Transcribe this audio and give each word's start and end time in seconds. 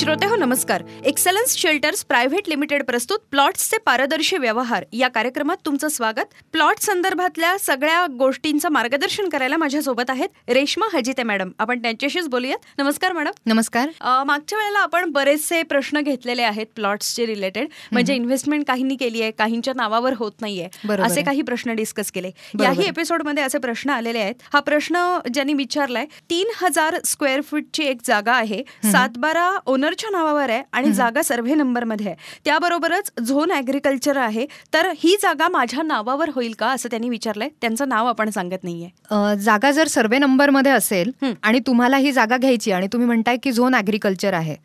श्रोते 0.00 0.26
हो 0.26 0.36
नमस्कार. 0.36 0.82
एक्सलन्स 1.04 1.56
शेल्टर्स 1.56 2.04
प्रायव्हेट 2.04 2.48
लिमिटेड 2.48 2.84
प्रस्तुत 2.84 3.18
प्लॉट्सचे 3.30 3.76
पारदर्शी 3.78 4.36
व्यवहार. 4.36 4.84
या 4.92 5.08
कार्यक्रमात 5.08 5.56
तुमचं 5.66 5.88
स्वागत. 5.88 6.34
प्लॉट 6.52 6.78
संदर्भातल्या 6.78 7.56
सगळ्या 7.60 8.06
गोष्टींचं 8.18 8.68
मार्गदर्शन 8.68 9.28
करायला 9.28 9.56
माझ्यासोबत 9.56 10.10
आहेत 10.10 10.28
रेश्मा 10.48 10.86
हजिते 10.94 11.22
मॅडम. 11.22 11.50
आपण 11.58 11.82
त्यांच्याशीच 11.82 12.28
बोलूयात. 12.28 12.58
नमस्कार 12.78 13.12
मॅडम. 13.12 13.30
नमस्कार. 13.46 13.88
मागच्या 14.26 14.58
वेळेला 14.58 14.78
आपण 14.78 15.10
बरेचसे 15.10 15.62
प्रश्न 15.62 16.00
घेतलेले 16.00 16.42
आहेत 16.42 16.66
प्लॉट्सचे 16.74 17.26
रिलेटेड 17.26 17.68
म्हणजे 17.92 18.14
इन्व्हेस्टमेंट 18.14 18.64
काहींनी 18.68 18.96
केली 18.96 19.22
आहे 19.22 19.30
काहींच्या 19.30 19.74
नावावर 19.76 20.12
होत 20.16 20.32
नाहीये. 20.40 20.68
असे. 21.02 21.22
काही 21.22 21.42
प्रश्न 21.42 21.74
डिस्कस 21.74 22.10
केले. 22.10 22.30
याही. 22.60 22.86
एपिसोडमध्ये 22.86 23.44
असे 23.44 23.58
प्रश्न 23.58 23.90
आलेले 23.90 24.18
आहेत. 24.18 24.34
हा 24.54 24.60
प्रश्न 24.60 25.18
ज्यांनी 25.34 25.54
विचारलाय 25.54 26.06
तीन 26.30 26.48
हजार 26.56 26.96
स्क्वेअर 27.04 27.40
फूटची 27.40 27.84
एक 27.84 27.98
जागा 28.04 28.32
आहे. 28.32 28.62
सातबारा 28.84 29.50
ओनरच्या 29.90 30.10
नावावर 30.10 30.50
आहे 30.50 30.62
आणि 30.72 30.90
जागा 30.92 31.22
सर्व्हे 31.22 31.54
नंबरमध्ये 31.54 32.06
आहे. 32.06 32.16
त्याबरोबरच 32.44 33.10
झोन 33.26 33.50
ऍग्रिकल्चर 33.52 34.16
आहे. 34.16 34.44
तर 34.74 34.86
ही 34.98 35.16
जागा 35.22 35.48
माझ्या 35.48 35.82
नावावर 35.82 36.30
होईल 36.34 36.52
का 36.58 36.66
असं 36.66 36.88
त्यांनी 36.90 37.08
विचारलंय. 37.08 37.48
त्यांचं 37.60 37.88
नाव 37.88 38.06
आपण 38.06 38.30
सांगत 38.30 38.64
नाहीये. 38.64 38.88
जागा 39.36 39.70
जर 39.70 39.86
सर्वे 39.88 40.18
नंबरमध्ये 40.18 40.72
असेल. 40.72 41.10
आणि 41.42 41.60
तुम्हाला 41.66 41.96
ही 41.96 42.12
जागा 42.12 42.36
घ्यायची 42.36 42.72
आणि 42.72 42.86
तुम्ही 42.92 43.06
म्हणताय 43.06 43.36
की 43.42 43.52
झोन 43.52 43.74
अॅग्रिकल्चर 43.74 44.34
आहे. 44.34 44.56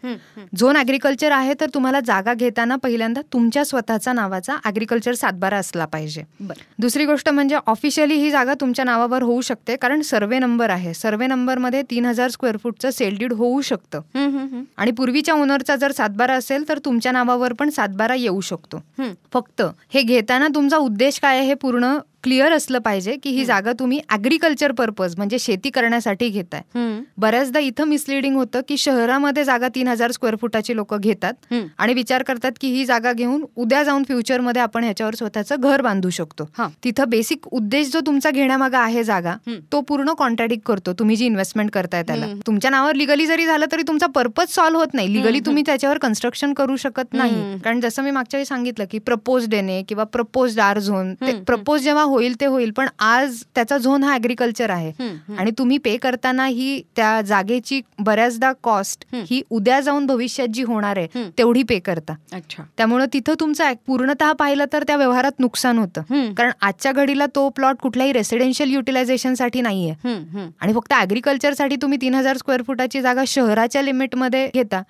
झोन 0.57 0.77
अॅग्रिकल्चर 0.77 1.31
आहे 1.31 1.53
तर 1.59 1.69
तुम्हाला 1.73 1.99
जागा 2.05 2.33
घेताना 2.33 2.75
पहिल्यांदा 2.75 3.21
तुमच्या 3.33 3.63
स्वतःचा 3.65 4.13
नावाचा 4.13 4.55
अॅग्रिकल्चर 4.65 5.13
सातबारा 5.13 5.57
असला 5.57 5.85
पाहिजे. 5.85 6.23
दुसरी 6.79 7.05
गोष्ट 7.05 7.29
म्हणजे 7.29 7.57
ऑफिशियली 7.67 8.15
ही 8.15 8.31
जागा 8.31 8.53
तुमच्या 8.61 8.85
नावावर 8.85 9.23
होऊ 9.23 9.41
शकते 9.41 9.75
कारण 9.75 10.01
सर्वे 10.01 10.39
नंबर 10.39 10.69
आहे. 10.69 10.93
सर्वे 10.93 11.27
नंबरमध्ये 11.27 11.81
तीन 11.89 12.05
हजार 12.05 12.29
स्क्वेअर 12.29 12.57
फूटचं 12.57 12.89
सेलडीड 12.91 13.33
होऊ 13.33 13.61
शकतं. 13.61 14.01
आणि 14.77 14.91
पूर्वीच्या 15.15 15.33
ओनरचा 15.35 15.75
जर 15.75 15.91
सातबारा 15.91 16.33
असेल 16.33 16.67
तर 16.69 16.79
तुमच्या 16.85 17.11
नावावर 17.11 17.53
पण 17.53 17.69
सातबारा 17.69 18.15
येऊ 18.15 18.39
शकतो. 18.41 18.81
फक्त 19.33 19.61
हे 19.93 20.01
घेताना 20.01 20.47
तुमचा 20.55 20.77
उद्देश 20.77 21.19
काय 21.19 21.37
आहे 21.37 21.45
हे 21.47 21.53
पूर्ण 21.53 21.93
क्लिअर 22.25 22.51
असलं 22.51 22.79
पाहिजे 22.79 23.15
की 23.23 23.29
ही 23.29 23.43
जागा 23.45 23.71
तुम्ही 23.79 23.99
अॅग्रिकल्चर 24.09 24.71
पर्पज 24.71 25.15
म्हणजे 25.17 25.39
शेती 25.39 25.69
करण्यासाठी 25.69 26.27
घेताय. 26.29 26.61
बऱ्याचदा 27.17 27.59
इथं 27.59 27.87
मिसलिडिंग 27.87 28.35
होतं 28.35 28.61
की 28.67 28.77
शहरामध्ये 28.77 29.43
जागा 29.43 29.67
तीन 29.75 29.87
हजार 29.87 30.11
स्क्वेअर 30.11 30.35
फुटाची 30.41 30.75
लोक 30.75 30.93
घेतात. 30.95 31.53
आणि 31.77 31.93
विचार 31.93 32.23
करतात 32.23 32.51
की 32.61 32.67
ही 32.67 32.85
जागा 32.85 33.11
घेऊन 33.13 33.43
उद्या 33.55 33.83
जाऊन 33.83 34.03
फ्युचरमध्ये 34.03 34.61
आपण 34.61 34.83
ह्याच्यावर 34.83 35.15
स्वतःचं 35.15 35.55
घर 35.59 35.81
बांधू 35.81 36.09
शकतो. 36.09 36.45
तिथं 36.83 37.09
बेसिक 37.09 37.47
उद्देश 37.47 37.91
जो 37.91 37.99
तुमचा 38.05 38.31
घेण्यामागा 38.31 38.79
आहे 38.79 39.03
जागा. 39.03 39.35
तो 39.71 39.81
पूर्ण 39.81 40.13
कॉन्ट्रॅडिक्ट 40.17 40.65
करतो 40.67 40.93
तुम्ही 40.99 41.15
जी 41.15 41.25
इन्व्हेस्टमेंट 41.25 41.71
करताय 41.71 42.03
त्याला. 42.03 42.33
तुमच्या 42.47 42.71
नावावर 42.71 42.95
लिगली 42.95 43.25
जरी 43.25 43.45
झालं 43.45 43.65
तरी 43.71 43.83
तुमचा 43.87 44.07
पर्पज 44.15 44.55
सॉल्व्ह 44.55 44.79
होत 44.79 44.93
नाही 44.93 45.13
लिगली 45.13 45.39
तुम्ही 45.45 45.63
त्याच्यावर 45.65 45.97
कन्स्ट्रक्शन 45.97 46.53
करू 46.53 46.75
शकत. 46.77 47.13
नाही 47.13 47.59
कारण 47.63 47.79
जसं 47.81 48.03
मी 48.03 48.11
मागच्या 48.11 48.37
वेळी 48.37 48.45
सांगितलं 48.45 48.85
की 48.91 48.99
प्रपोज 48.99 49.47
देणे 49.47 49.81
किंवा 49.89 50.03
प्रपोज 50.05 50.59
आर 50.59 50.79
झोन. 50.79 51.13
प्रपोज 51.47 51.81
जेव्हा 51.83 52.03
होईल 52.15 52.35
ते 52.41 52.45
होईल 52.45 52.71
पण 52.71 52.87
आज 52.99 53.41
त्याचा 53.55 53.77
झोन 53.77 54.03
हा 54.03 54.11
अॅग्रिकल्चर 54.11 54.69
आहे. 54.69 54.91
आणि 55.37 55.51
तुम्ही 55.57 55.77
पे 55.77 55.95
करताना 55.97 56.45
ही 56.45 56.81
त्या 56.95 57.21
जागेची 57.21 57.79
बऱ्याचदा 57.99 58.51
कॉस्ट. 58.63 59.05
ही 59.29 59.41
उद्या 59.49 59.79
जाऊन 59.81 60.05
भविष्यात 60.05 60.47
जी 60.47 60.63
होणार 60.63 60.97
आहे. 60.97 61.29
तेवढी 61.37 61.63
पे 61.63 61.79
करता 61.79 62.13
अच्छा 62.33 62.63
त्यामुळे 62.77 63.05
तिथं 63.13 63.33
तुमचं 63.39 63.73
पूर्णतः 63.87 64.31
पाहिलं 64.31 64.65
तर 64.73 64.83
त्या 64.83 64.95
व्यवहारात 64.95 65.39
नुकसान 65.39 65.77
होतं. 65.77 66.01
कारण 66.37 66.51
आजच्या 66.61 66.91
घडीला 66.91 67.25
तो 67.25 67.47
प्लॉट 67.49 67.75
कुठल्याही 67.75 68.13
रेसिडेन्शियल 68.13 68.69
युटिलायझेशनसाठी 68.69 69.61
नाहीये 69.61 69.91
हम्म, 70.03 70.37
हम्म. 70.37 70.49
आणि 70.61 70.73
फक्त 70.73 70.93
साठी 71.55 71.75
तुम्ही 71.75 71.97
तीन 72.01 72.15
हजार 72.15 72.37
स्क्वेअर 72.37 72.61
फुटाची 72.67 73.01
जागा 73.01 73.23
शहराच्या 73.27 73.81
लिमिटमध्ये 73.81 74.47
घेता. 74.53 74.81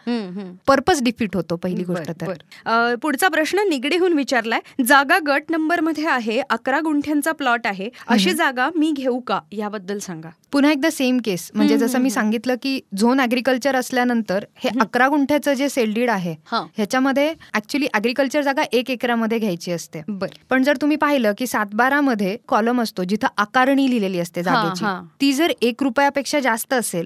पर्पज 0.68 1.02
डिफीट 1.04 1.36
होतो 1.36 1.56
पहिली 1.56 1.84
गोष्ट 1.84 2.12
तर 2.22 2.96
पुढचा 3.02 3.28
प्रश्न 3.28 3.68
निगडीहून 3.70 4.14
विचारलाय 4.14 4.84
जागा 4.88 5.18
गट 5.28 5.44
नंबरमध्ये 5.50 6.06
आहे 6.08 6.40
अकरा 6.50 6.80
गुंठ्यांचा 7.16 7.32
प्लॉट 7.32 7.68
आहे. 7.68 7.90
अशी 8.08 8.34
जागा 8.34 8.70
मी 8.76 8.92
घेऊ 8.92 9.20
का? 9.20 9.40
याबद्दल 9.52 10.00
सांगा. 10.00 10.30
पुन्हा 10.56 10.72
एकदा 10.72 10.90
सेम 10.90 11.18
केस 11.26 11.50
म्हणजे 11.54 11.78
जसं 11.78 12.00
मी. 12.00 12.10
सांगितलं 12.10 12.56
की 12.62 12.80
झोन 12.98 13.22
अॅग्रिकल्चर 13.22 13.76
असल्यानंतर 13.76 14.44
हे 14.56 14.70
अकरा 14.82 15.08
गुंठ्याचं 15.08 15.54
जे 15.54 15.68
सेलडीड 15.70 16.10
आहे. 16.10 16.36
ह्याच्यामध्ये 16.52 17.34
ऍक्च्युली 17.56 17.88
अॅग्रिकल्चर 17.94 18.42
जागा 18.42 18.64
एक 18.72 18.92
एकरामध्ये 18.92 19.40
घ्यायची 19.40 19.72
असते. 19.72 20.02
पण 20.50 20.64
जर 20.64 20.78
तुम्ही 20.82 20.98
पाहिलं 20.98 21.34
की 21.38 21.48
सातबारा 21.48 22.00
मध्ये 22.02 22.38
कॉलम 22.48 22.82
असतो 22.82 23.04
जिथं 23.04 23.28
आकारणी 23.38 23.90
लिहिलेली 23.90 24.20
असते 24.20 24.44
जागेची. 24.44 24.86
ती 25.22 25.34
जर 25.34 25.52
एक 25.62 25.84
रुपयापेक्षा 25.84 26.40
जास्त 26.40 26.74
असेल 26.74 27.06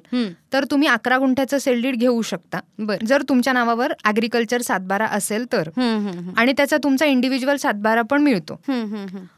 तर 0.54 0.66
तुम्ही 0.72 0.88
अकरा 0.88 1.18
गुंठ्याचं 1.18 1.58
सेलडीड 1.58 1.96
घेऊ 1.96 2.22
शकता. 2.22 2.60
जर 3.08 3.22
तुमच्या 3.30 3.54
नावावर 3.54 3.94
अॅग्रिकल्चर 4.04 4.62
सातबारा 4.62 5.06
असेल 5.06 5.46
तर. 5.52 5.70
आणि 6.38 6.54
त्याचा 6.58 6.78
तुमचा 6.78 7.06
इंडिव्हिज्युअल 7.06 7.58
सातबारा 7.58 8.02
पण 8.02 8.22
मिळतो. 8.22 8.60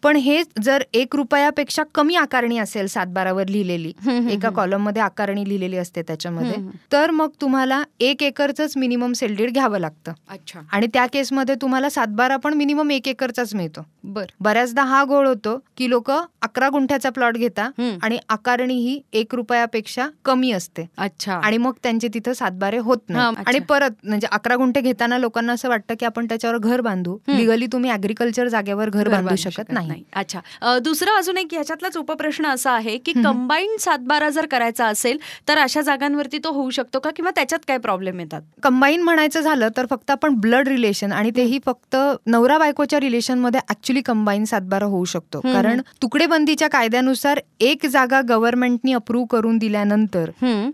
पण 0.03 0.15
हे 0.15 0.41
जर 0.63 0.83
एक 0.93 1.15
रुपयापेक्षा 1.15 1.83
कमी 1.95 2.15
आकारणी 2.15 2.57
असेल 2.57 2.87
सातबारावर 2.87 3.47
लिहिलेली 3.47 3.91
एका 4.07 4.49
कॉलममध्ये 4.49 5.01
आकारणी 5.01 5.47
लिहिलेली 5.49 5.77
असते 5.77 6.01
त्याच्यामध्ये. 6.01 6.55
तर 6.91 7.11
मग 7.11 7.29
तुम्हाला 7.41 7.81
एक 7.99 8.23
एकरच 8.23 8.73
मिनिमम 8.77 9.13
सेलडीड 9.13 9.51
घ्यावं 9.53 9.79
लागतं. 9.79 10.13
अच्छा. 10.29 10.59
आणि 10.71 10.87
त्या 10.93 11.05
केसमध्ये 11.05 11.55
तुम्हाला 11.61 11.89
सातबारा 11.89 12.37
पण 12.37 12.53
मिनिमम 12.53 12.91
एक 12.91 13.07
एकरचाच 13.07 13.53
मिळतो. 13.55 13.81
बर. 14.03 14.25
बऱ्याचदा 14.39 14.83
हा 14.83 15.03
गोळ 15.03 15.27
होतो 15.27 15.57
की 15.77 15.89
लोक 15.89 16.11
अकरा 16.11 16.69
गुंठ्याचा 16.69 17.09
प्लॉट 17.09 17.37
घेता. 17.37 17.69
आणि 18.03 18.17
आकारणी 18.29 18.75
ही 18.75 18.99
एक 19.13 19.35
रुपयापेक्षा 19.35 20.07
कमी 20.25 20.51
असते. 20.51 20.85
अच्छा. 20.97 21.33
आणि 21.35 21.57
मग 21.57 21.73
त्यांचे 21.83 22.07
तिथं 22.13 22.33
सातबारे 22.33 22.77
होत 22.77 22.97
नाही. 23.09 23.35
आणि 23.47 23.59
परत 23.59 23.91
म्हणजे 24.03 24.27
अकरा 24.31 24.55
गुंठे 24.55 24.81
घेताना 24.81 25.17
लोकांना 25.17 25.53
असं 25.53 25.69
वाटतं 25.69 25.95
की 25.99 26.05
आपण 26.05 26.25
त्याच्यावर 26.25 26.57
घर 26.57 26.81
बांधू. 26.81 27.17
लिगली 27.27 27.67
तुम्ही 27.71 27.89
अग्रिकल्चर 27.91 28.47
जागेवर 28.47 28.89
घर 28.89 29.09
बांधू 29.09 29.35
शकत 29.35 29.71
नाही. 29.71 30.03
अच्छा. 30.15 30.39
दुसरा 30.83 31.15
अजून 31.17 31.37
एक 31.37 31.47
ह्याच्यातलाच 31.51 31.97
उपप्रश्न 31.97 32.45
असा 32.45 32.71
आहे 32.71 32.97
की. 32.97 33.13
कंबाईंड 33.13 33.77
सातबारा 33.91 34.29
जर 34.29 34.45
करायचा 34.45 34.85
असेल 34.87 35.17
तर 35.47 35.57
अशा 35.57 35.81
जागांवरती 35.81 36.37
तो 36.43 36.51
होऊ 36.51 36.69
शकतो 36.69 36.99
का? 36.99 37.09
किंवा 37.15 37.31
त्याच्यात 37.35 37.59
काय 37.67 37.77
प्रॉब्लेम 37.77 38.19
येतात? 38.19 38.41
कंबाईन 38.63 39.01
म्हणायचं 39.03 39.41
झालं 39.41 39.69
तर 39.77 39.85
फक्त 39.89 40.11
आपण 40.11 40.33
ब्लड 40.41 40.67
रिलेशन 40.67 41.11
आणि 41.11 41.31
तेही 41.35 41.59
फक्त 41.65 41.95
नवरा 42.27 42.57
बायकोच्या 42.57 42.99
रिलेशनमध्ये 42.99 43.59
ऍक्च्युली 43.69 44.01
कंबाईन 44.01 44.45
सातबारा 44.45 44.85
होऊ 44.85 45.05
शकतो. 45.05 45.39
कारण 45.43 45.81
तुकडेबंदीच्या 46.01 46.67
कायद्यानुसार 46.69 47.39
एक 47.61 47.85
जागा 47.85 48.21
गव्हर्नमेंटनी 48.29 48.93
अप्रूव्ह 48.93 49.27
करून 49.31 49.57
दिल्यानंतर 49.57 50.29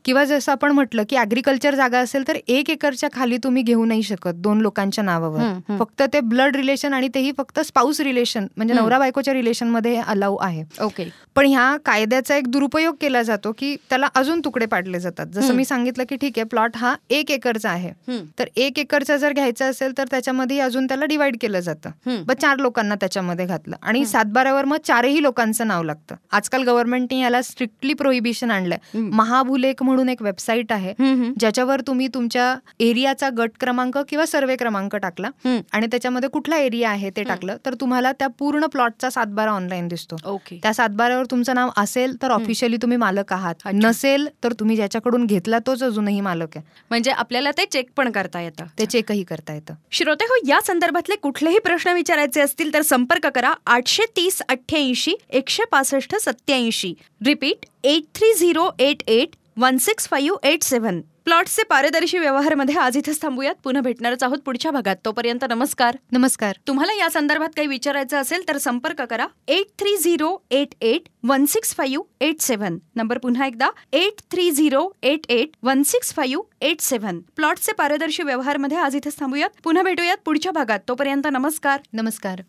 किंवा 0.05 0.23
जसं 0.25 0.51
आपण 0.51 0.71
म्हटलं 0.71 1.03
की 1.09 1.15
अग्रिकल्चर 1.15 1.75
जागा 1.75 1.99
असेल 1.99 2.27
तर 2.27 2.37
एक 2.47 2.69
एकरच्या 2.69 3.09
खाली 3.13 3.37
तुम्ही 3.43 3.63
घेऊ 3.63 3.85
नाही 3.85 4.03
शकत 4.03 4.35
दोन 4.37 4.61
लोकांच्या 4.61 5.03
नावावर. 5.03 5.75
फक्त 5.79 6.03
ते 6.13 6.19
ब्लड 6.21 6.55
रिलेशन 6.55 6.93
आणि 6.93 7.07
तेही 7.15 7.31
फक्त 7.37 7.59
स्पाऊस 7.61 8.01
रिलेशन 8.01 8.47
म्हणजे. 8.55 8.73
नवरा 8.73 8.99
बायकोच्या 8.99 9.33
रिलेशनमध्ये 9.33 9.95
अलाऊ 9.97 10.37
आहे. 10.41 10.63
ओके 10.83 11.09
पण 11.35 11.45
ह्या 11.45 11.75
कायद्याचा 11.85 12.35
एक 12.35 12.47
दुरुपयोग 12.47 12.95
केला 13.01 13.21
जातो 13.21 13.51
की 13.57 13.75
त्याला 13.89 14.07
अजून 14.15 14.41
तुकडे 14.45 14.65
पाडले 14.65 14.99
जातात. 14.99 15.25
जसं. 15.25 15.53
मी 15.53 15.65
सांगितलं 15.65 16.03
की 16.09 16.15
ठीक 16.15 16.37
आहे 16.37 16.43
प्लॉट 16.43 16.77
हा 16.77 16.95
एक 17.09 17.31
एकरचा 17.31 17.69
आहे. 17.69 17.91
तर 18.39 18.47
एक 18.55 18.79
एकरचा 18.79 19.17
जर 19.17 19.33
घ्यायचा 19.33 19.65
असेल 19.65 19.97
तर 19.97 20.05
त्याच्यामध्ये 20.11 20.59
अजून 20.59 20.85
त्याला 20.85 21.05
डिवाइड 21.05 21.37
केलं 21.41 21.59
जातं. 21.59 21.89
मग 22.07 22.33
चार 22.41 22.57
लोकांना 22.57 22.95
त्याच्यामध्ये 22.95 23.45
घातलं. 23.45 23.75
आणि 23.81 23.99
हम्म. 23.99 24.11
सातबाऱ्यावर 24.11 24.65
मग 24.65 24.77
चारही 24.85 25.21
लोकांचं 25.23 25.67
नाव 25.67 25.83
लागतं. 25.83 26.15
आजकाल 26.31 26.63
गव्हर्नमेंटने 26.63 27.19
याला 27.19 27.41
स्ट्रिक्टली 27.41 27.93
प्रोहिबिशन 27.93 28.51
आणलंय. 28.51 28.99
महाभुलेख 28.99 29.83
म्हणून 29.83 30.09
एक 30.09 30.21
वेबसाईट 30.21 30.71
आहे. 30.71 30.93
ज्याच्यावर 31.39 31.81
तुम्ही 31.81 32.07
तुमच्या 32.07 32.53
एरियाचा 32.79 33.29
गट 33.37 33.51
क्रमांक 33.59 33.97
किंवा 34.09 34.25
सर्वे 34.25 34.55
क्रमांक 34.55 34.95
टाकला 34.95 35.29
आणि 35.45 35.87
त्याच्यामध्ये 35.87 36.29
कुठला 36.29 36.57
एरिया 36.57 36.89
आहे 36.89 37.09
ते. 37.09 37.23
टाकलं 37.23 37.55
तर 37.65 37.73
तुम्हाला 37.73 38.11
त्या 38.11 38.27
पूर्ण 38.39 38.65
प्लॉटचा 38.65 39.09
सातबारा 39.09 39.51
ऑनलाईन 39.51 39.87
दिसतो. 39.87 40.15
ओके 40.25 40.59
त्या 40.63 40.73
सातबाऱ्यावर 40.73 41.25
तुमचं 41.31 41.55
नाव 41.55 41.69
असेल 41.77 42.15
तर 42.21 42.31
ऑफिशियली 42.31 42.77
तुम्ही 42.87 42.97
मालक 42.97 43.31
आहात. 43.33 43.55
नसेल 43.73 44.27
तर 44.43 44.53
तुम्ही 44.53 44.75
ज्याच्याकडून 44.75 45.25
घेतला 45.25 45.57
तोच 45.59 45.81
अजूनही 45.83 46.21
मालक 46.21 46.55
आहे. 46.55 46.65
म्हणजे 46.89 47.11
आपल्याला 47.11 47.51
ते 47.51 47.65
चेक 47.65 47.89
पण 47.97 48.11
करता 48.11 48.41
येतं. 48.41 48.65
ते 48.79 48.85
चेकही 48.85 49.23
करता 49.23 49.53
येतं. 49.53 49.73
श्रोते 49.91 50.25
हो 50.25 50.35
या 50.47 50.59
संदर्भातले 50.61 51.15
कुठलेही 51.15 51.59
प्रश्न 51.59 51.93
विचारायचे 51.93 52.41
असतील 52.41 52.73
तर 52.73 52.81
संपर्क 52.81 53.27
करा 53.27 53.53
आठशे 53.65 54.05
तीस 54.15 54.41
अठ्ठ्याऐंशी 54.49 55.15
एकशे 55.29 55.63
पासष्ट 55.71 56.15
सत्याऐंशी 56.15 56.93
repeat 57.25 57.65
eight 57.83 58.03
three 58.15 58.33
zero 58.33 58.69
eight 58.79 59.03
eight 59.07 59.35
one 59.57 59.77
six 59.77 60.07
five 60.07 60.47
eight 60.47 60.63
seven 60.63 61.01
प्लॉट्सचे 61.27 61.63
पारदर्शी 61.63 62.17
व्यवहारमध्ये 62.17 62.75
आज 62.75 62.97
इथेच 62.97 63.21
थांबूयात. 63.21 63.55
पुन्हा 63.63 63.81
भेटणारच 63.81 64.23
आहोत 64.23 64.37
पुढच्या 64.37 64.71
भागात. 64.71 64.95
तोपर्यंत 65.05 65.45
नमस्कार. 65.49 65.97
नमस्कार. 66.11 66.55
तुम्हाला 66.67 66.93
या 66.93 67.09
संदर्भात 67.09 67.49
काही 67.49 67.67
विचारायचं 67.67 68.17
असेल 68.17 68.47
तर 68.47 68.57
संपर्क 68.57 69.01
करा. 69.01 69.27
Eight 69.47 69.65
three 69.79 69.97
zero 69.97 70.37
eight 70.51 70.75
eight 70.81 71.09
one 71.23 71.45
six 71.45 71.75
five 71.75 72.03
eight 72.21 72.41
seven 72.41 72.77
number 72.95 73.17
पुन्हा 73.17 73.45
एकदा. 73.45 73.69
Eight 73.93 74.21
three 74.31 74.51
zero 74.51 74.89
eight 75.03 75.25
eight 75.29 75.49
one 75.63 75.83
six 75.83 76.13
five 76.13 76.43
eight 76.61 76.81
seven 76.81 77.19
प्लॉटचे 77.35 77.71
पारदर्शी 77.71 78.23
व्यवहारमध्ये 78.23 78.77
आज 78.77 78.95
इथेच 78.95 79.19
थांबूयात. 79.19 79.49
पुन्हा 79.63 79.83
भेटूयात 79.83 80.17
पुढच्या 80.25 80.51
भागात. 80.51 80.79
तोपर्यंत 80.87 81.27
नमस्कार. 81.27 81.79
नमस्कार. 81.93 82.41